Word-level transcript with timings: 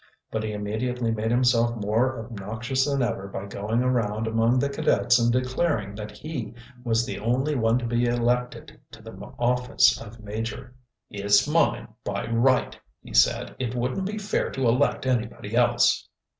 But 0.31 0.41
he 0.43 0.51
immediately 0.51 1.11
made 1.11 1.29
himself 1.29 1.75
more 1.77 2.17
obnoxious 2.17 2.85
than 2.89 3.03
ever 3.03 3.27
by 3.27 3.45
going 3.45 3.83
around 3.83 4.25
among 4.25 4.57
the 4.57 4.67
cadets 4.67 5.19
and 5.19 5.31
declaring 5.31 5.93
that 5.93 6.09
he 6.09 6.55
was 6.83 7.05
the 7.05 7.19
only 7.19 7.53
one 7.53 7.77
to 7.77 7.85
be 7.85 8.05
elected 8.05 8.79
to 8.93 9.03
the 9.03 9.11
office 9.37 10.01
of 10.01 10.19
major. 10.19 10.73
"It's 11.11 11.47
mine 11.47 11.87
by 12.03 12.27
right," 12.31 12.75
he 13.03 13.13
said. 13.13 13.55
"It 13.59 13.75
wouldn't 13.75 14.07
be 14.07 14.17
fair 14.17 14.49
to 14.49 14.67
elect 14.67 15.05
anybody 15.05 15.55
else." 15.55 16.09